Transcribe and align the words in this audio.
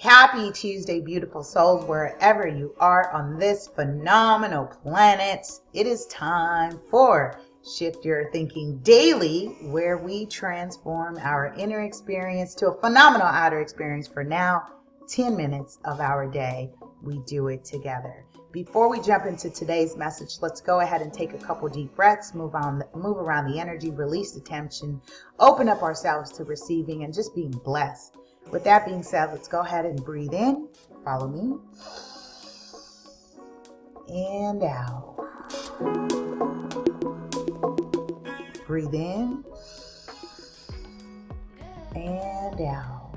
Happy 0.00 0.52
Tuesday, 0.52 1.00
beautiful 1.00 1.42
souls, 1.42 1.84
wherever 1.86 2.46
you 2.46 2.72
are 2.78 3.10
on 3.10 3.36
this 3.36 3.66
phenomenal 3.66 4.66
planet. 4.66 5.44
It 5.72 5.88
is 5.88 6.06
time 6.06 6.78
for 6.88 7.40
Shift 7.68 8.04
Your 8.04 8.30
Thinking 8.30 8.78
Daily, 8.84 9.46
where 9.62 9.98
we 9.98 10.26
transform 10.26 11.18
our 11.18 11.52
inner 11.58 11.80
experience 11.80 12.54
to 12.56 12.68
a 12.68 12.80
phenomenal 12.80 13.26
outer 13.26 13.60
experience 13.60 14.06
for 14.06 14.22
now 14.22 14.68
10 15.08 15.36
minutes 15.36 15.80
of 15.84 15.98
our 15.98 16.30
day. 16.30 16.70
We 17.02 17.18
do 17.26 17.48
it 17.48 17.64
together. 17.64 18.24
Before 18.52 18.88
we 18.88 19.00
jump 19.00 19.26
into 19.26 19.50
today's 19.50 19.96
message, 19.96 20.36
let's 20.40 20.60
go 20.60 20.78
ahead 20.78 21.02
and 21.02 21.12
take 21.12 21.34
a 21.34 21.38
couple 21.38 21.68
deep 21.68 21.96
breaths, 21.96 22.36
move 22.36 22.54
on, 22.54 22.84
move 22.94 23.16
around 23.16 23.50
the 23.50 23.58
energy, 23.58 23.90
release 23.90 24.30
the 24.30 24.40
tension, 24.40 25.02
open 25.40 25.68
up 25.68 25.82
ourselves 25.82 26.30
to 26.34 26.44
receiving 26.44 27.02
and 27.02 27.12
just 27.12 27.34
being 27.34 27.50
blessed. 27.50 28.14
With 28.50 28.64
that 28.64 28.86
being 28.86 29.02
said, 29.02 29.30
let's 29.30 29.48
go 29.48 29.60
ahead 29.60 29.84
and 29.84 30.02
breathe 30.02 30.32
in. 30.32 30.68
Follow 31.04 31.28
me. 31.28 31.58
And 34.08 34.62
out. 34.62 35.16
Breathe 38.66 38.94
in. 38.94 39.44
And 41.94 42.60
out. 42.62 43.14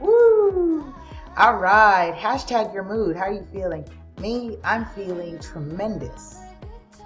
Woo! 0.00 0.94
All 1.36 1.56
right. 1.56 2.14
Hashtag 2.16 2.72
your 2.72 2.84
mood. 2.84 3.16
How 3.16 3.24
are 3.24 3.32
you 3.32 3.46
feeling? 3.52 3.84
Me, 4.20 4.56
I'm 4.62 4.84
feeling 4.86 5.38
tremendous. 5.40 6.38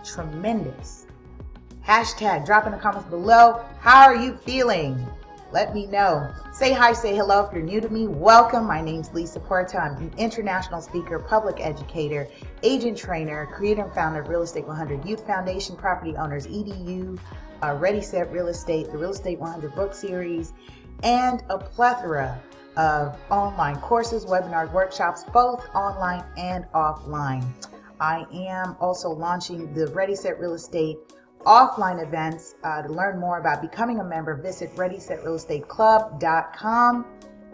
Tremendous. 0.04 1.06
Hashtag 1.86 2.44
drop 2.44 2.66
in 2.66 2.72
the 2.72 2.78
comments 2.78 3.08
below. 3.08 3.64
How 3.80 4.04
are 4.04 4.16
you 4.16 4.36
feeling? 4.36 5.06
Let 5.52 5.74
me 5.74 5.84
know. 5.86 6.32
Say 6.50 6.72
hi, 6.72 6.94
say 6.94 7.14
hello 7.14 7.44
if 7.44 7.52
you're 7.52 7.62
new 7.62 7.82
to 7.82 7.88
me. 7.90 8.06
Welcome. 8.06 8.66
My 8.66 8.80
name's 8.80 9.12
Lisa 9.12 9.38
Puerta. 9.38 9.82
I'm 9.82 9.96
an 9.96 10.14
international 10.16 10.80
speaker, 10.80 11.18
public 11.18 11.60
educator, 11.60 12.26
agent 12.62 12.96
trainer, 12.96 13.44
creator 13.52 13.82
and 13.82 13.92
founder 13.92 14.22
of 14.22 14.28
Real 14.28 14.40
Estate 14.40 14.66
100 14.66 15.04
Youth 15.04 15.26
Foundation, 15.26 15.76
Property 15.76 16.16
Owners 16.16 16.46
EDU, 16.46 17.18
uh, 17.62 17.76
Ready 17.78 18.00
Set 18.00 18.32
Real 18.32 18.48
Estate, 18.48 18.90
the 18.92 18.96
Real 18.96 19.10
Estate 19.10 19.38
100 19.40 19.74
book 19.74 19.92
series, 19.92 20.54
and 21.02 21.42
a 21.50 21.58
plethora 21.58 22.40
of 22.78 23.18
online 23.30 23.76
courses, 23.76 24.24
webinars, 24.24 24.72
workshops, 24.72 25.22
both 25.34 25.68
online 25.74 26.24
and 26.38 26.64
offline. 26.72 27.44
I 28.00 28.24
am 28.32 28.74
also 28.80 29.10
launching 29.10 29.74
the 29.74 29.88
Ready 29.88 30.14
Set 30.14 30.40
Real 30.40 30.54
Estate 30.54 30.96
offline 31.44 32.02
events. 32.02 32.56
Uh, 32.64 32.82
to 32.82 32.88
learn 32.88 33.18
more 33.18 33.38
about 33.38 33.62
becoming 33.62 34.00
a 34.00 34.04
member, 34.04 34.34
visit 34.34 34.74
ReadySetRealEstateClub.com. 34.76 37.06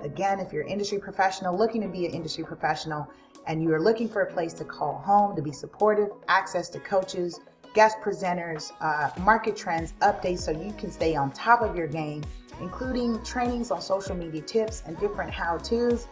Again, 0.03 0.41
if 0.41 0.53
you're 0.53 0.63
an 0.63 0.69
industry 0.69 0.99
professional 0.99 1.57
looking 1.57 1.83
to 1.83 1.89
be 1.89 2.07
an 2.07 2.13
industry 2.13 2.45
professional 2.45 3.09
and 3.47 3.63
you 3.63 3.73
are 3.73 3.81
looking 3.81 4.09
for 4.09 4.23
a 4.23 4.33
place 4.33 4.53
to 4.55 4.65
call 4.65 4.99
home, 4.99 5.35
to 5.35 5.43
be 5.43 5.53
supportive, 5.53 6.09
access 6.29 6.69
to 6.69 6.79
coaches, 6.81 7.41
guest 7.75 7.99
presenters, 8.01 8.73
uh, 8.81 9.11
market 9.21 9.57
trends, 9.57 9.95
updates 10.03 10.41
so 10.41 10.51
you 10.51 10.73
can 10.75 10.91
stay 10.91 11.17
on 11.17 11.31
top 11.33 11.63
of 11.63 11.75
your 11.75 11.87
game, 11.87 12.23
including 12.61 13.23
trainings 13.25 13.71
on 13.71 13.81
social 13.81 14.15
media 14.15 14.43
tips 14.43 14.83
and 14.87 14.99
different 14.99 15.31
how 15.31 15.57
to's. 15.59 16.07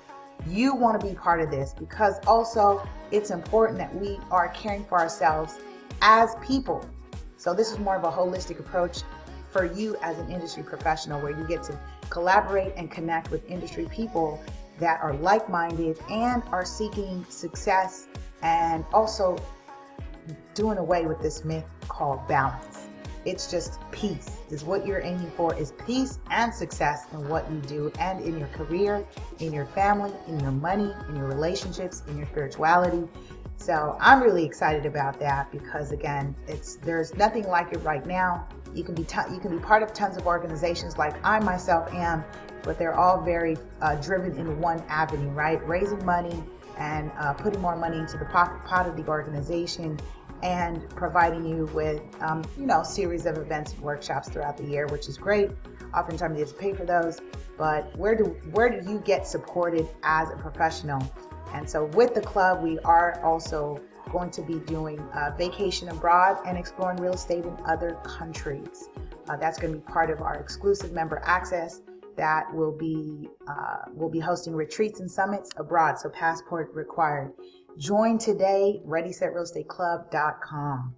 You 0.46 0.74
want 0.74 1.00
to 1.00 1.06
be 1.06 1.14
part 1.14 1.40
of 1.40 1.50
this 1.50 1.74
because 1.78 2.16
also 2.26 2.86
it's 3.10 3.30
important 3.30 3.78
that 3.78 3.94
we 3.94 4.18
are 4.30 4.48
caring 4.48 4.84
for 4.84 4.98
ourselves 4.98 5.58
as 6.02 6.34
people. 6.46 6.84
So, 7.36 7.54
this 7.54 7.70
is 7.70 7.78
more 7.78 7.96
of 7.96 8.04
a 8.04 8.10
holistic 8.10 8.58
approach 8.58 9.02
for 9.50 9.64
you 9.64 9.96
as 10.02 10.18
an 10.18 10.30
industry 10.30 10.62
professional 10.62 11.20
where 11.20 11.36
you 11.36 11.46
get 11.46 11.62
to 11.64 11.78
collaborate 12.10 12.72
and 12.76 12.90
connect 12.90 13.30
with 13.30 13.48
industry 13.48 13.88
people 13.90 14.42
that 14.78 15.00
are 15.02 15.14
like 15.14 15.48
minded 15.48 15.98
and 16.10 16.42
are 16.52 16.64
seeking 16.64 17.24
success 17.28 18.06
and 18.42 18.84
also 18.92 19.36
doing 20.54 20.78
away 20.78 21.06
with 21.06 21.20
this 21.20 21.44
myth 21.44 21.64
called 21.88 22.26
balance. 22.28 22.88
It's 23.24 23.50
just 23.50 23.80
peace 23.90 24.38
is 24.50 24.62
what 24.62 24.86
you're 24.86 25.00
aiming 25.00 25.30
for 25.30 25.52
is 25.58 25.72
peace 25.84 26.20
and 26.30 26.54
success 26.54 27.06
in 27.12 27.28
what 27.28 27.50
you 27.50 27.58
do 27.62 27.92
and 27.98 28.20
in 28.20 28.38
your 28.38 28.46
career, 28.48 29.04
in 29.40 29.52
your 29.52 29.66
family, 29.66 30.12
in 30.28 30.38
your 30.40 30.52
money, 30.52 30.92
in 31.08 31.16
your 31.16 31.26
relationships, 31.26 32.02
in 32.08 32.16
your 32.16 32.26
spirituality. 32.26 33.08
So 33.56 33.96
I'm 34.00 34.22
really 34.22 34.44
excited 34.44 34.86
about 34.86 35.18
that 35.20 35.50
because 35.50 35.92
again, 35.92 36.34
it's 36.46 36.76
there's 36.76 37.14
nothing 37.14 37.48
like 37.48 37.72
it 37.72 37.78
right 37.78 38.04
now. 38.06 38.46
You 38.74 38.84
can 38.84 38.94
be 38.94 39.02
you 39.32 39.40
can 39.40 39.56
be 39.56 39.62
part 39.62 39.82
of 39.82 39.92
tons 39.92 40.16
of 40.16 40.26
organizations 40.26 40.98
like 40.98 41.16
I 41.24 41.40
myself 41.40 41.92
am, 41.92 42.24
but 42.62 42.78
they're 42.78 42.94
all 42.94 43.20
very 43.20 43.56
uh, 43.80 43.96
driven 43.96 44.36
in 44.36 44.60
one 44.60 44.82
avenue, 44.88 45.30
right? 45.30 45.66
Raising 45.66 46.04
money 46.04 46.42
and 46.76 47.10
uh, 47.18 47.32
putting 47.32 47.60
more 47.60 47.76
money 47.76 47.98
into 47.98 48.18
the 48.18 48.26
pocket 48.26 48.64
pot 48.64 48.86
of 48.86 48.96
the 48.96 49.06
organization 49.06 49.98
and 50.42 50.88
providing 50.90 51.46
you 51.46 51.64
with, 51.72 52.02
um, 52.20 52.44
you 52.58 52.66
know, 52.66 52.82
series 52.82 53.24
of 53.24 53.38
events 53.38 53.72
and 53.72 53.80
workshops 53.80 54.28
throughout 54.28 54.56
the 54.56 54.64
year, 54.64 54.86
which 54.88 55.08
is 55.08 55.16
great. 55.16 55.50
Oftentimes 55.94 56.38
you 56.38 56.44
have 56.44 56.52
to 56.52 56.58
pay 56.58 56.74
for 56.74 56.84
those, 56.84 57.20
but 57.56 57.96
where 57.96 58.14
do 58.14 58.24
where 58.52 58.68
do 58.68 58.90
you 58.90 58.98
get 59.00 59.26
supported 59.26 59.88
as 60.02 60.30
a 60.30 60.36
professional? 60.36 61.00
And 61.52 61.68
so 61.68 61.86
with 61.86 62.14
the 62.14 62.20
club, 62.20 62.62
we 62.62 62.78
are 62.80 63.20
also 63.24 63.80
going 64.10 64.30
to 64.30 64.42
be 64.42 64.60
doing 64.60 65.00
uh, 65.14 65.32
vacation 65.36 65.88
abroad 65.88 66.38
and 66.46 66.56
exploring 66.56 66.98
real 66.98 67.14
estate 67.14 67.44
in 67.44 67.56
other 67.66 67.98
countries. 68.04 68.88
Uh, 69.28 69.36
that's 69.36 69.58
going 69.58 69.72
to 69.72 69.80
be 69.80 69.84
part 69.84 70.10
of 70.10 70.20
our 70.20 70.34
exclusive 70.34 70.92
member 70.92 71.20
access 71.24 71.80
that 72.16 72.52
will 72.54 72.72
be 72.72 73.28
uh, 73.46 73.82
will 73.94 74.08
be 74.08 74.18
hosting 74.18 74.54
retreats 74.54 75.00
and 75.00 75.10
summits 75.10 75.50
abroad. 75.56 75.98
So 75.98 76.08
passport 76.08 76.72
required. 76.74 77.32
Join 77.78 78.18
today, 78.18 78.80
ReadySetRealEstateClub.com. 78.86 80.94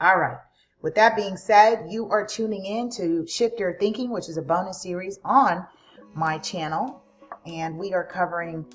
All 0.00 0.18
right. 0.18 0.38
With 0.82 0.94
that 0.94 1.16
being 1.16 1.36
said, 1.36 1.86
you 1.88 2.08
are 2.10 2.26
tuning 2.26 2.64
in 2.64 2.90
to 2.92 3.26
Shift 3.26 3.58
Your 3.58 3.76
Thinking, 3.78 4.10
which 4.10 4.28
is 4.28 4.36
a 4.36 4.42
bonus 4.42 4.82
series 4.82 5.18
on 5.24 5.66
my 6.14 6.38
channel. 6.38 7.02
And 7.46 7.78
we 7.78 7.94
are 7.94 8.04
covering 8.04 8.66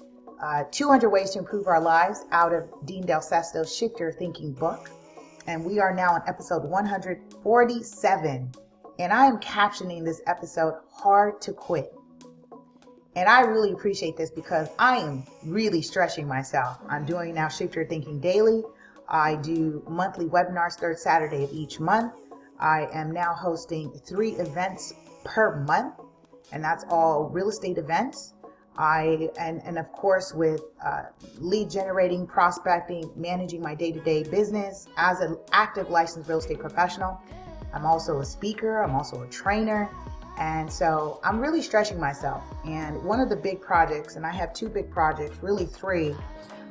uh, 0.46 0.64
200 0.70 1.10
Ways 1.10 1.32
to 1.32 1.40
Improve 1.40 1.66
Our 1.66 1.82
Lives 1.82 2.24
out 2.32 2.54
of 2.54 2.70
Dean 2.86 3.04
Del 3.04 3.20
Sesto's 3.20 3.76
Shift 3.76 4.00
Your 4.00 4.12
Thinking 4.12 4.54
book. 4.54 4.92
And 5.48 5.66
we 5.66 5.80
are 5.80 5.92
now 5.92 6.14
on 6.14 6.22
episode 6.28 6.64
147. 6.64 8.52
And 9.00 9.12
I 9.12 9.26
am 9.26 9.40
captioning 9.40 10.06
this 10.06 10.22
episode 10.28 10.76
Hard 10.92 11.42
to 11.42 11.52
Quit. 11.52 11.92
And 13.16 13.28
I 13.28 13.42
really 13.42 13.72
appreciate 13.72 14.18
this 14.18 14.30
because 14.30 14.70
I 14.78 14.98
am 14.98 15.24
really 15.44 15.82
stretching 15.82 16.28
myself. 16.28 16.78
I'm 16.88 17.06
doing 17.06 17.34
now 17.34 17.48
Shift 17.48 17.76
Your 17.76 17.88
Thinking 17.88 18.20
Daily. 18.20 18.64
I 19.10 19.38
do 19.38 19.84
monthly 19.90 20.26
webinars 20.26 20.76
third 20.76 21.00
Saturday 21.00 21.44
of 21.44 21.52
each 21.54 21.80
month. 21.80 22.14
I 22.60 22.88
am 22.94 23.12
now 23.12 23.34
hosting 23.34 23.92
three 24.08 24.34
events 24.34 24.94
per 25.24 25.56
month, 25.62 25.96
and 26.52 26.64
that's 26.64 26.86
all 26.90 27.30
real 27.30 27.50
estate 27.50 27.80
events. 27.80 28.35
I 28.78 29.30
and 29.40 29.62
and 29.64 29.78
of 29.78 29.92
course 29.92 30.34
with 30.34 30.62
uh, 30.84 31.04
lead 31.38 31.70
generating, 31.70 32.28
prospecting, 32.28 33.10
managing 33.16 33.62
my 33.62 33.76
day-to-day 33.76 34.24
business 34.24 34.88
as 34.98 35.22
an 35.22 35.38
active 35.52 35.90
licensed 35.90 36.28
real 36.28 36.40
estate 36.40 36.60
professional. 36.60 37.20
I'm 37.74 37.86
also 37.86 38.20
a 38.20 38.26
speaker. 38.26 38.84
I'm 38.84 38.96
also 38.96 39.22
a 39.24 39.28
trainer. 39.28 39.90
And 40.38 40.72
so 40.72 41.20
I'm 41.24 41.40
really 41.40 41.62
stretching 41.62 42.00
myself. 42.00 42.44
And 42.66 43.02
one 43.04 43.20
of 43.22 43.30
the 43.30 43.36
big 43.36 43.62
projects, 43.62 44.16
and 44.18 44.26
I 44.26 44.32
have 44.32 44.54
two 44.54 44.68
big 44.68 44.92
projects, 44.92 45.38
really 45.42 45.66
three, 45.66 46.12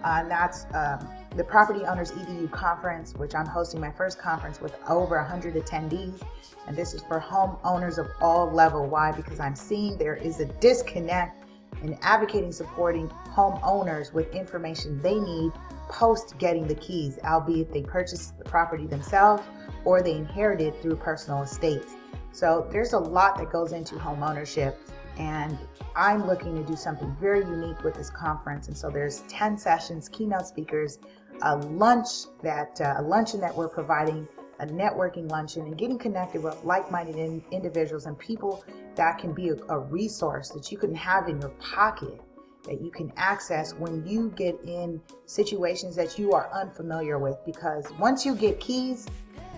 uh, 0.04 0.18
and 0.20 0.30
that's 0.30 0.66
um, 0.74 1.08
the 1.34 1.44
Property 1.44 1.84
Owners 1.86 2.10
EDU 2.12 2.50
Conference, 2.52 3.14
which 3.14 3.34
I'm 3.34 3.46
hosting 3.46 3.80
my 3.80 3.90
first 3.90 4.18
conference 4.18 4.60
with 4.60 4.76
over 4.88 5.16
100 5.16 5.54
attendees. 5.54 6.20
And 6.66 6.76
this 6.76 6.92
is 6.92 7.02
for 7.02 7.18
homeowners 7.18 7.96
of 7.96 8.08
all 8.20 8.50
level. 8.50 8.86
Why? 8.86 9.12
Because 9.12 9.40
I'm 9.40 9.56
seeing 9.56 9.96
there 9.96 10.16
is 10.16 10.40
a 10.40 10.44
disconnect 10.44 11.43
in 11.82 11.98
advocating 12.02 12.52
supporting 12.52 13.08
homeowners 13.34 14.12
with 14.12 14.32
information 14.34 15.00
they 15.02 15.18
need 15.18 15.52
post 15.88 16.36
getting 16.38 16.66
the 16.66 16.74
keys, 16.76 17.18
albeit 17.24 17.72
they 17.72 17.82
purchased 17.82 18.38
the 18.38 18.44
property 18.44 18.86
themselves 18.86 19.42
or 19.84 20.02
they 20.02 20.12
inherited 20.12 20.80
through 20.80 20.96
personal 20.96 21.42
estates. 21.42 21.94
So 22.32 22.66
there's 22.70 22.94
a 22.94 22.98
lot 22.98 23.36
that 23.38 23.50
goes 23.50 23.72
into 23.72 23.98
home 23.98 24.22
ownership 24.22 24.78
and 25.18 25.56
I'm 25.94 26.26
looking 26.26 26.56
to 26.56 26.64
do 26.64 26.76
something 26.76 27.14
very 27.20 27.40
unique 27.40 27.82
with 27.84 27.94
this 27.94 28.10
conference. 28.10 28.68
And 28.68 28.76
so 28.76 28.90
there's 28.90 29.20
10 29.28 29.56
sessions, 29.58 30.08
keynote 30.08 30.46
speakers, 30.46 30.98
a 31.42 31.56
lunch 31.56 32.08
that 32.42 32.80
uh, 32.80 32.94
a 32.98 33.02
luncheon 33.02 33.40
that 33.40 33.54
we're 33.54 33.68
providing, 33.68 34.26
a 34.60 34.66
networking 34.66 35.30
luncheon, 35.30 35.62
and 35.62 35.76
getting 35.76 35.98
connected 35.98 36.42
with 36.42 36.62
like-minded 36.64 37.16
in, 37.16 37.42
individuals 37.50 38.06
and 38.06 38.18
people 38.18 38.64
that 38.94 39.18
can 39.18 39.32
be 39.32 39.50
a, 39.50 39.56
a 39.68 39.78
resource 39.78 40.50
that 40.50 40.70
you 40.70 40.78
can 40.78 40.94
have 40.94 41.28
in 41.28 41.40
your 41.40 41.50
pocket 41.50 42.20
that 42.64 42.80
you 42.80 42.90
can 42.90 43.12
access 43.16 43.74
when 43.74 44.06
you 44.06 44.32
get 44.36 44.58
in 44.64 45.00
situations 45.26 45.94
that 45.96 46.18
you 46.18 46.32
are 46.32 46.50
unfamiliar 46.52 47.18
with. 47.18 47.36
Because 47.44 47.86
once 47.98 48.24
you 48.24 48.34
get 48.34 48.58
keys, 48.58 49.06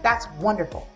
that's 0.02 0.26
wonderful. 0.40 0.88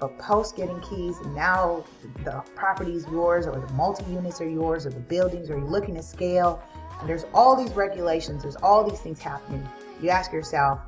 But 0.00 0.18
post 0.18 0.56
getting 0.56 0.80
keys, 0.80 1.20
now 1.28 1.84
the 2.24 2.42
property 2.54 2.94
is 2.94 3.06
yours, 3.10 3.46
or 3.46 3.60
the 3.60 3.72
multi 3.74 4.04
units 4.10 4.40
are 4.40 4.48
yours, 4.48 4.86
or 4.86 4.90
the 4.90 5.00
buildings, 5.00 5.50
or 5.50 5.58
you're 5.58 5.68
looking 5.68 5.94
to 5.94 6.02
scale, 6.02 6.62
and 7.00 7.08
there's 7.08 7.24
all 7.32 7.54
these 7.56 7.74
regulations, 7.74 8.42
there's 8.42 8.56
all 8.56 8.88
these 8.88 9.00
things 9.00 9.20
happening. 9.20 9.66
You 10.00 10.10
ask 10.10 10.32
yourself, 10.32 10.80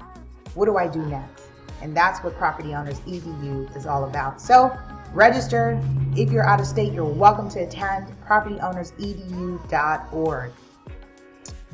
what 0.54 0.66
do 0.66 0.76
I 0.76 0.88
do 0.88 1.04
next? 1.06 1.45
And 1.82 1.96
that's 1.96 2.22
what 2.24 2.36
Property 2.36 2.74
Owners 2.74 3.00
EDU 3.00 3.76
is 3.76 3.86
all 3.86 4.04
about. 4.04 4.40
So 4.40 4.74
register. 5.12 5.78
If 6.16 6.30
you're 6.30 6.46
out 6.46 6.60
of 6.60 6.66
state, 6.66 6.92
you're 6.92 7.04
welcome 7.04 7.48
to 7.50 7.60
attend 7.60 8.14
propertyownersedu.org. 8.26 10.52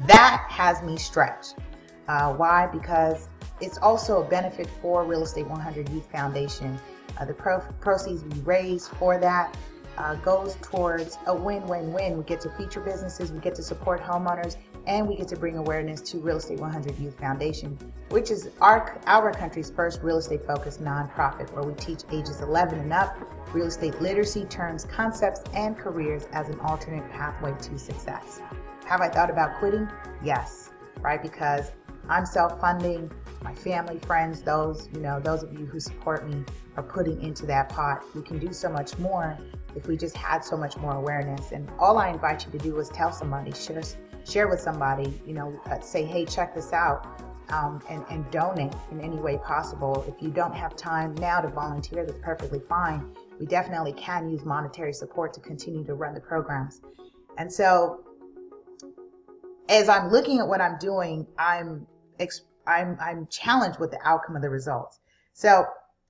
That 0.06 0.46
has 0.48 0.82
me 0.82 0.96
stretched. 0.96 1.56
Uh, 2.08 2.32
why? 2.34 2.66
Because 2.66 3.28
it's 3.60 3.78
also 3.78 4.22
a 4.22 4.28
benefit 4.28 4.68
for 4.80 5.04
Real 5.04 5.22
Estate 5.22 5.46
100 5.48 5.88
Youth 5.90 6.10
Foundation. 6.10 6.76
Uh, 7.18 7.24
the 7.24 7.34
pro- 7.34 7.60
proceeds 7.80 8.24
we 8.24 8.40
raise 8.40 8.88
for 8.88 9.18
that 9.18 9.56
uh, 9.98 10.14
goes 10.16 10.56
towards 10.62 11.18
a 11.26 11.34
win-win-win. 11.34 12.16
We 12.16 12.24
get 12.24 12.40
to 12.42 12.50
feature 12.50 12.80
businesses, 12.80 13.32
we 13.32 13.40
get 13.40 13.54
to 13.56 13.62
support 13.62 14.02
homeowners, 14.02 14.56
and 14.86 15.08
we 15.08 15.16
get 15.16 15.28
to 15.28 15.36
bring 15.36 15.56
awareness 15.56 16.00
to 16.00 16.18
Real 16.18 16.36
Estate 16.36 16.60
100 16.60 16.98
Youth 16.98 17.18
Foundation, 17.18 17.78
which 18.10 18.30
is 18.30 18.50
our, 18.60 19.00
our 19.06 19.32
country's 19.32 19.70
first 19.70 20.02
real 20.02 20.18
estate 20.18 20.46
focused 20.46 20.82
nonprofit 20.82 21.52
where 21.52 21.62
we 21.64 21.74
teach 21.74 22.02
ages 22.12 22.40
11 22.40 22.78
and 22.78 22.92
up 22.92 23.16
real 23.54 23.66
estate 23.66 24.00
literacy, 24.00 24.44
terms, 24.46 24.84
concepts, 24.84 25.42
and 25.54 25.76
careers 25.76 26.26
as 26.32 26.48
an 26.48 26.58
alternate 26.60 27.08
pathway 27.10 27.54
to 27.60 27.78
success. 27.78 28.40
Have 28.86 29.00
I 29.00 29.08
thought 29.08 29.30
about 29.30 29.58
quitting? 29.58 29.88
Yes, 30.24 30.70
right? 31.00 31.22
Because 31.22 31.72
I'm 32.08 32.26
self-funding, 32.26 33.10
my 33.42 33.54
family, 33.54 33.98
friends, 33.98 34.42
those, 34.42 34.88
you 34.92 35.00
know, 35.00 35.20
those 35.20 35.42
of 35.42 35.52
you 35.58 35.66
who 35.66 35.80
support 35.80 36.28
me 36.28 36.44
are 36.76 36.82
putting 36.82 37.20
into 37.22 37.46
that 37.46 37.68
pot. 37.68 38.04
We 38.14 38.22
can 38.22 38.38
do 38.38 38.52
so 38.52 38.70
much 38.70 38.98
more 38.98 39.38
if 39.74 39.86
we 39.86 39.96
just 39.96 40.16
had 40.16 40.44
so 40.44 40.56
much 40.56 40.76
more 40.76 40.94
awareness. 40.94 41.52
And 41.52 41.70
all 41.78 41.98
I 41.98 42.08
invite 42.08 42.44
you 42.46 42.52
to 42.52 42.58
do 42.58 42.78
is 42.78 42.88
tell 42.88 43.12
somebody, 43.12 43.52
share 43.52 43.82
share 44.24 44.48
with 44.48 44.60
somebody, 44.60 45.20
you 45.26 45.34
know, 45.34 45.58
uh, 45.66 45.80
say, 45.80 46.04
hey, 46.04 46.24
check 46.24 46.54
this 46.54 46.72
out. 46.72 47.06
Um, 47.48 47.82
and, 47.90 48.02
and 48.08 48.30
donate 48.30 48.72
in 48.92 49.00
any 49.02 49.16
way 49.16 49.36
possible. 49.36 50.06
If 50.08 50.22
you 50.22 50.30
don't 50.30 50.54
have 50.54 50.74
time 50.74 51.14
now 51.16 51.42
to 51.42 51.48
volunteer, 51.48 52.06
that's 52.06 52.18
perfectly 52.22 52.60
fine. 52.66 53.14
We 53.38 53.44
definitely 53.44 53.92
can 53.92 54.30
use 54.30 54.42
monetary 54.42 54.94
support 54.94 55.34
to 55.34 55.40
continue 55.40 55.84
to 55.84 55.92
run 55.92 56.14
the 56.14 56.20
programs. 56.20 56.80
And 57.36 57.52
so, 57.52 58.04
as 59.68 59.90
I'm 59.90 60.10
looking 60.10 60.38
at 60.38 60.48
what 60.48 60.62
I'm 60.62 60.78
doing, 60.78 61.26
I'm 61.36 61.86
I'm 62.66 62.96
I'm 63.00 63.26
challenged 63.26 63.78
with 63.78 63.90
the 63.90 63.98
outcome 64.04 64.36
of 64.36 64.42
the 64.42 64.50
results. 64.50 65.00
So 65.32 65.66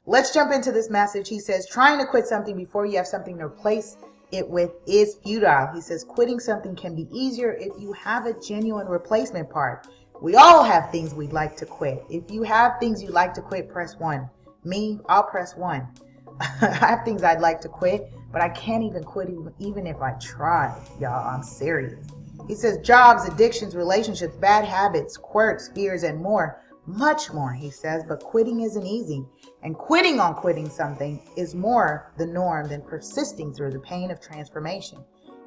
let's 0.06 0.34
jump 0.34 0.52
into 0.52 0.72
this 0.72 0.90
message. 0.90 1.28
He 1.28 1.38
says, 1.38 1.66
trying 1.66 1.98
to 1.98 2.06
quit 2.06 2.26
something 2.26 2.56
before 2.56 2.86
you 2.86 2.96
have 2.96 3.06
something 3.06 3.38
to 3.38 3.44
replace 3.44 3.96
it 4.32 4.48
with 4.48 4.70
is 4.86 5.16
futile. 5.16 5.68
He 5.74 5.80
says 5.80 6.04
quitting 6.04 6.40
something 6.40 6.74
can 6.74 6.96
be 6.96 7.06
easier 7.12 7.52
if 7.52 7.72
you 7.78 7.92
have 7.92 8.26
a 8.26 8.32
genuine 8.40 8.88
replacement 8.88 9.50
part. 9.50 9.86
We 10.20 10.36
all 10.36 10.64
have 10.64 10.90
things 10.90 11.14
we'd 11.14 11.32
like 11.32 11.56
to 11.58 11.66
quit. 11.66 12.04
If 12.08 12.30
you 12.30 12.42
have 12.42 12.78
things 12.80 13.02
you'd 13.02 13.12
like 13.12 13.34
to 13.34 13.42
quit, 13.42 13.68
press 13.68 13.96
one. 13.96 14.28
Me, 14.64 15.00
I'll 15.08 15.24
press 15.24 15.56
one. 15.56 15.86
I 16.40 16.86
have 16.86 17.04
things 17.04 17.22
I'd 17.22 17.40
like 17.40 17.60
to 17.62 17.68
quit, 17.68 18.10
but 18.32 18.40
I 18.40 18.48
can't 18.50 18.84
even 18.84 19.04
quit 19.04 19.28
even, 19.28 19.52
even 19.58 19.86
if 19.86 20.00
I 20.00 20.12
try. 20.12 20.74
Y'all, 21.00 21.28
I'm 21.28 21.42
serious. 21.42 22.06
He 22.48 22.54
says 22.54 22.78
jobs, 22.78 23.26
addictions, 23.26 23.76
relationships, 23.76 24.36
bad 24.36 24.64
habits, 24.64 25.16
quirks, 25.16 25.68
fears, 25.68 26.02
and 26.02 26.20
more. 26.20 26.60
Much 26.86 27.32
more, 27.32 27.52
he 27.52 27.70
says, 27.70 28.02
but 28.08 28.24
quitting 28.24 28.60
isn't 28.60 28.86
easy. 28.86 29.24
And 29.62 29.78
quitting 29.78 30.18
on 30.18 30.34
quitting 30.34 30.68
something 30.68 31.22
is 31.36 31.54
more 31.54 32.12
the 32.18 32.26
norm 32.26 32.68
than 32.68 32.82
persisting 32.82 33.52
through 33.52 33.70
the 33.70 33.78
pain 33.78 34.10
of 34.10 34.20
transformation. 34.20 34.98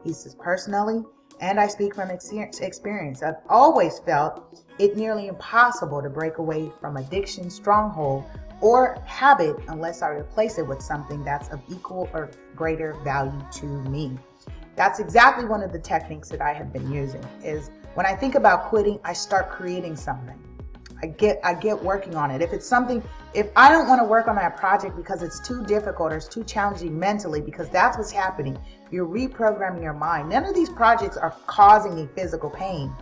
He 0.04 0.14
says, 0.14 0.36
personally, 0.36 1.04
and 1.42 1.60
I 1.60 1.68
speak 1.68 1.94
from 1.96 2.10
experience, 2.10 3.22
I've 3.22 3.36
always 3.50 4.00
felt 4.00 4.64
it 4.80 4.96
nearly 4.96 5.28
impossible 5.28 6.02
to 6.02 6.10
break 6.10 6.38
away 6.38 6.72
from 6.80 6.96
addiction 6.96 7.50
stronghold 7.50 8.24
or 8.62 8.98
habit 9.06 9.58
unless 9.68 10.02
I 10.02 10.10
replace 10.12 10.58
it 10.58 10.66
with 10.66 10.82
something 10.82 11.26
that's 11.26 11.50
of 11.50 11.62
equal 11.70 12.10
or 12.14 12.32
greater 12.56 12.94
value 13.04 13.46
to 13.54 13.66
me. 13.66 14.18
That's 14.76 15.00
exactly 15.00 15.46
one 15.46 15.64
of 15.64 15.72
the 15.72 15.80
techniques 15.80 16.30
that 16.30 16.42
I 16.42 16.54
have 16.54 16.74
been 16.74 16.92
using 16.92 17.24
is 17.44 17.72
when 17.94 18.06
I 18.06 18.14
think 18.14 18.36
about 18.36 18.66
quitting, 18.66 19.00
I 19.04 19.14
start 19.14 19.50
creating 19.50 19.96
something. 19.96 20.38
I 21.02 21.08
get 21.08 21.40
I 21.44 21.54
get 21.54 21.82
working 21.82 22.16
on 22.16 22.32
it. 22.32 22.42
If 22.42 22.54
it's 22.54 22.66
something 22.66 23.04
if 23.34 23.50
I 23.56 23.70
don't 23.70 23.88
want 23.88 24.02
to 24.02 24.06
work 24.06 24.28
on 24.28 24.36
that 24.38 24.56
project 24.56 24.96
because 24.96 25.24
it's 25.24 25.46
too 25.46 25.64
difficult 25.66 26.14
or 26.14 26.16
it's 26.16 26.28
too 26.28 26.44
challenging 26.44 26.98
mentally 26.98 27.42
because 27.42 27.70
that's 27.70 27.98
what's 27.98 28.12
happening. 28.12 28.58
You're 28.92 29.08
reprogramming 29.08 29.84
your 29.84 29.94
mind. 29.94 30.30
None 30.30 30.46
of 30.46 30.56
these 30.56 30.70
projects 30.70 31.18
are 31.18 31.36
causing 31.48 31.96
me 31.96 32.08
physical 32.16 32.50
pain. 32.50 32.94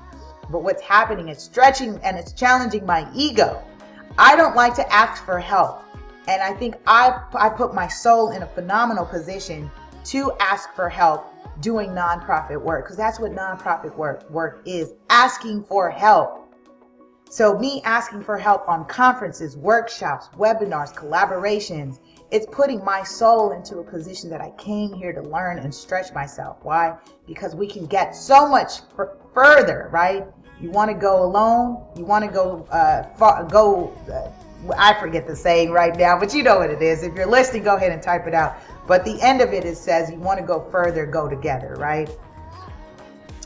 But 0.49 0.63
what's 0.63 0.81
happening 0.81 1.29
is 1.29 1.39
stretching 1.39 1.99
and 2.03 2.17
it's 2.17 2.33
challenging 2.33 2.85
my 2.85 3.07
ego. 3.15 3.63
I 4.17 4.35
don't 4.35 4.55
like 4.55 4.75
to 4.75 4.93
ask 4.93 5.23
for 5.23 5.39
help. 5.39 5.83
And 6.27 6.41
I 6.41 6.53
think 6.53 6.75
I 6.87 7.19
I 7.35 7.49
put 7.49 7.73
my 7.73 7.87
soul 7.87 8.31
in 8.31 8.43
a 8.43 8.47
phenomenal 8.47 9.05
position 9.05 9.69
to 10.05 10.31
ask 10.39 10.73
for 10.73 10.89
help 10.89 11.32
doing 11.59 11.89
nonprofit 11.89 12.61
work 12.61 12.85
because 12.85 12.97
that's 12.97 13.19
what 13.19 13.31
nonprofit 13.31 13.95
work 13.95 14.29
work 14.29 14.61
is 14.65 14.93
asking 15.09 15.63
for 15.63 15.89
help 15.89 16.43
so, 17.33 17.57
me 17.57 17.81
asking 17.83 18.21
for 18.21 18.37
help 18.37 18.69
on 18.69 18.85
conferences, 18.85 19.57
workshops, 19.57 20.29
webinars, 20.37 20.93
collaborations, 20.93 21.97
it's 22.29 22.45
putting 22.51 22.85
my 22.85 23.01
soul 23.01 23.53
into 23.53 23.79
a 23.79 23.83
position 23.83 24.29
that 24.29 24.39
I 24.39 24.51
came 24.51 24.93
here 24.93 25.11
to 25.13 25.21
learn 25.23 25.57
and 25.57 25.73
stretch 25.73 26.13
myself. 26.13 26.57
Why? 26.61 26.95
Because 27.25 27.55
we 27.55 27.65
can 27.65 27.87
get 27.87 28.15
so 28.15 28.47
much 28.47 28.81
further, 29.33 29.89
right? 29.91 30.27
You 30.61 30.69
want 30.69 30.91
to 30.91 30.93
go 30.95 31.23
alone, 31.23 31.83
you 31.97 32.05
want 32.05 32.23
to 32.23 32.29
go, 32.29 32.67
uh, 32.69 33.07
far, 33.15 33.43
go, 33.45 33.91
uh, 34.13 34.73
I 34.77 34.93
forget 34.99 35.25
the 35.25 35.35
saying 35.35 35.71
right 35.71 35.97
now, 35.97 36.19
but 36.19 36.35
you 36.35 36.43
know 36.43 36.59
what 36.59 36.69
it 36.69 36.83
is. 36.83 37.01
If 37.01 37.15
you're 37.15 37.25
listening, 37.25 37.63
go 37.63 37.77
ahead 37.77 37.91
and 37.91 38.03
type 38.03 38.27
it 38.27 38.35
out. 38.35 38.57
But 38.87 39.05
the 39.05 39.21
end 39.21 39.41
of 39.41 39.53
it, 39.53 39.65
it 39.65 39.77
says 39.77 40.11
you 40.11 40.17
want 40.17 40.39
to 40.39 40.45
go 40.45 40.67
further, 40.71 41.05
go 41.05 41.29
together, 41.29 41.75
right? 41.77 42.09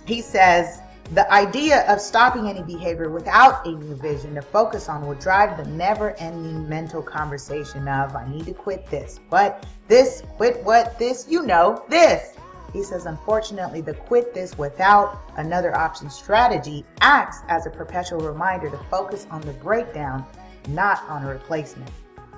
He 0.06 0.22
says, 0.22 0.80
the 1.14 1.32
idea 1.32 1.90
of 1.90 2.02
stopping 2.02 2.50
any 2.50 2.64
behavior 2.64 3.10
without 3.10 3.66
a 3.66 3.72
new 3.72 3.96
vision 3.96 4.36
to 4.36 4.42
focus 4.42 4.90
on 4.90 5.06
will 5.06 5.16
drive 5.16 5.56
the 5.56 5.70
never 5.72 6.12
ending 6.18 6.68
mental 6.68 7.02
conversation 7.02 7.88
of, 7.88 8.14
I 8.16 8.28
need 8.30 8.46
to 8.46 8.54
quit 8.54 8.90
this, 8.90 9.20
but 9.30 9.66
this, 9.88 10.24
quit 10.36 10.62
what, 10.66 11.00
this, 11.00 11.26
you 11.30 11.44
know, 11.44 11.84
this. 11.88 12.34
He 12.74 12.84
says, 12.84 13.06
unfortunately, 13.06 13.80
the 13.80 13.94
quit 13.94 14.34
this 14.34 14.58
without 14.58 15.32
another 15.38 15.76
option 15.78 16.10
strategy 16.10 16.84
acts 17.00 17.40
as 17.48 17.66
a 17.66 17.70
perpetual 17.70 18.20
reminder 18.20 18.70
to 18.70 18.78
focus 18.90 19.26
on 19.32 19.40
the 19.42 19.54
breakdown, 19.54 20.26
not 20.68 21.08
on 21.08 21.24
a 21.24 21.30
replacement. 21.30 21.90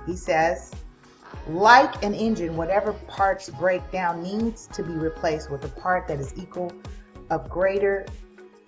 He 0.06 0.16
says, 0.16 0.70
like 1.48 2.02
an 2.04 2.14
engine, 2.14 2.56
whatever 2.56 2.92
parts 2.92 3.48
break 3.48 3.88
down 3.90 4.22
needs 4.22 4.66
to 4.68 4.82
be 4.82 4.92
replaced 4.92 5.50
with 5.50 5.64
a 5.64 5.68
part 5.68 6.06
that 6.08 6.20
is 6.20 6.32
equal 6.36 6.72
of 7.30 7.48
greater 7.48 8.06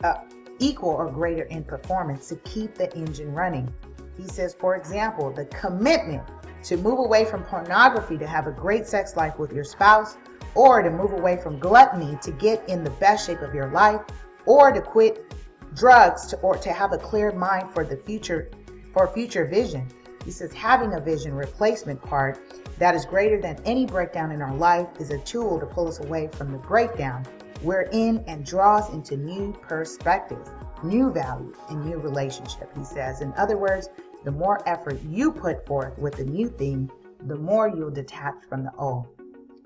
uh, 0.05 0.19
equal 0.59 0.91
or 0.91 1.11
greater 1.11 1.45
in 1.45 1.65
performance 1.65 2.29
to 2.29 2.37
keep 2.37 2.75
the 2.75 2.95
engine 2.97 3.33
running. 3.33 3.73
He 4.17 4.27
says, 4.29 4.55
for 4.55 4.77
example, 4.77 5.33
the 5.33 5.47
commitment 5.47 6.23
to 6.65 6.77
move 6.77 6.99
away 6.99 7.25
from 7.25 7.43
pornography 7.45 8.17
to 8.19 8.27
have 8.27 8.47
a 8.47 8.53
great 8.53 8.87
sex 8.87 9.17
life 9.17 9.39
with 9.39 9.53
your 9.53 9.65
spouse, 9.65 10.17
or 10.55 10.83
to 10.83 10.91
move 10.91 11.13
away 11.13 11.37
from 11.37 11.59
gluttony 11.59 12.17
to 12.23 12.31
get 12.33 12.67
in 12.69 12.85
the 12.85 12.91
best 12.91 13.27
shape 13.27 13.41
of 13.41 13.55
your 13.55 13.71
life, 13.71 14.01
or 14.47 14.71
to 14.71 14.81
quit 14.81 15.35
drugs 15.75 16.27
to, 16.27 16.37
or 16.41 16.57
to 16.57 16.73
have 16.73 16.93
a 16.93 16.99
clear 16.99 17.33
mind 17.33 17.73
for 17.73 17.85
the 17.85 17.97
future 17.97 18.51
for 18.93 19.09
future 19.09 19.47
vision. 19.47 19.89
He 20.25 20.31
says 20.31 20.53
having 20.53 20.95
a 20.95 21.01
vision 21.01 21.35
replacement 21.35 22.01
part 22.03 22.41
that 22.79 22.95
is 22.95 23.05
greater 23.05 23.41
than 23.41 23.61
any 23.65 23.87
breakdown 23.87 24.33
in 24.33 24.41
our 24.43 24.55
life 24.55 24.89
is 24.99 25.11
a 25.11 25.19
tool 25.19 25.59
to 25.61 25.67
pull 25.67 25.89
us 25.89 26.01
away 26.01 26.29
from 26.33 26.53
the 26.53 26.59
breakdown 26.59 27.27
we're 27.63 27.89
in 27.93 28.25
and 28.27 28.45
draws 28.45 28.93
into 28.93 29.17
new 29.17 29.53
perspectives, 29.63 30.51
new 30.83 31.13
value, 31.13 31.55
and 31.71 31.85
new 31.85 31.99
relationship, 31.99 32.77
he 32.77 32.85
says. 32.85 33.21
In 33.21 33.33
other 33.37 33.57
words, 33.57 33.89
the 34.25 34.33
more 34.33 34.67
effort 34.69 35.01
you 35.05 35.31
put 35.31 35.65
forth 35.65 35.97
with 35.97 36.17
the 36.17 36.25
new 36.25 36.49
thing, 36.49 36.91
the 37.27 37.37
more 37.37 37.69
you'll 37.69 37.91
detach 37.91 38.35
from 38.49 38.65
the 38.65 38.73
old. 38.79 39.07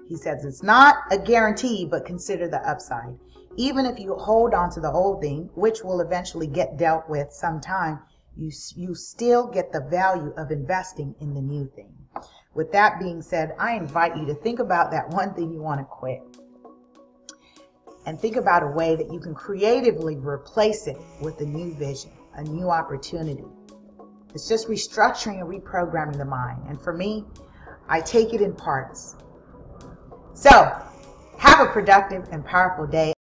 He 0.07 0.17
says 0.17 0.45
it's 0.45 0.63
not 0.63 0.97
a 1.11 1.19
guarantee, 1.19 1.87
but 1.87 2.05
consider 2.05 2.49
the 2.49 2.69
upside. 2.69 3.17
Even 3.57 3.87
if 3.87 3.99
you 3.99 4.15
hold 4.15 4.53
on 4.53 4.71
to 4.73 4.81
the 4.81 4.93
old 4.93 5.23
thing, 5.23 5.49
which 5.55 5.83
will 5.83 6.03
eventually 6.03 6.47
get 6.47 6.77
dealt 6.77 7.09
with 7.09 7.33
sometime, 7.33 7.99
you, 8.37 8.51
you 8.75 8.95
still 8.95 9.47
get 9.47 9.73
the 9.73 9.81
value 9.81 10.33
of 10.37 10.51
investing 10.51 11.15
in 11.21 11.35
the 11.35 11.41
new 11.41 11.71
thing. 11.75 11.93
With 12.55 12.73
that 12.73 12.99
being 12.99 13.23
said, 13.23 13.55
I 13.59 13.75
invite 13.75 14.17
you 14.17 14.27
to 14.27 14.35
think 14.35 14.61
about 14.61 14.91
that 14.91 15.11
one 15.11 15.35
thing 15.35 15.53
you 15.53 15.61
want 15.61 15.81
to 15.81 15.85
quit 15.85 16.23
and 18.07 18.19
think 18.19 18.37
about 18.37 18.63
a 18.63 18.69
way 18.69 18.95
that 18.95 19.13
you 19.13 19.19
can 19.19 19.35
creatively 19.35 20.17
replace 20.17 20.87
it 20.87 20.97
with 21.21 21.41
a 21.41 21.45
new 21.45 21.75
vision, 21.75 22.13
a 22.35 22.45
new 22.45 22.71
opportunity. 22.71 23.45
It's 24.33 24.49
just 24.49 24.69
restructuring 24.69 25.41
and 25.41 25.49
reprogramming 25.49 26.17
the 26.17 26.25
mind. 26.25 26.63
And 26.69 26.81
for 26.81 26.93
me, 26.93 27.25
I 27.89 28.01
take 28.01 28.33
it 28.33 28.41
in 28.41 28.55
parts. 28.55 29.17
So, 30.35 30.51
have 31.39 31.61
a 31.61 31.71
productive 31.73 32.29
and 32.31 32.45
powerful 32.45 32.87
day. 32.87 33.16